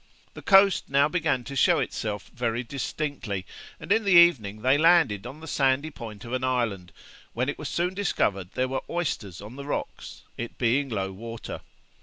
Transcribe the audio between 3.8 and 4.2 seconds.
in the